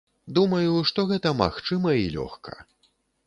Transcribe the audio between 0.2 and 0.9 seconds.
Думаю,